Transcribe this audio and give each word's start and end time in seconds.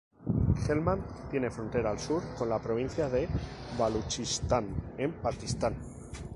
Helmand 0.67 1.03
tiene 1.29 1.51
frontera 1.51 1.91
al 1.91 1.99
sur 1.99 2.23
con 2.35 2.49
la 2.49 2.57
provincia 2.57 3.07
de 3.07 3.29
Baluchistán 3.77 4.65
en 4.97 5.11
Pakistán. 5.11 5.75